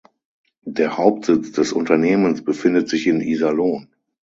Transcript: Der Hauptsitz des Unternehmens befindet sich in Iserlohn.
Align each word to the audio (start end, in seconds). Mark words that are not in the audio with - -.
Der 0.65 0.97
Hauptsitz 0.97 1.51
des 1.51 1.73
Unternehmens 1.73 2.43
befindet 2.43 2.89
sich 2.89 3.05
in 3.05 3.21
Iserlohn. 3.21 3.87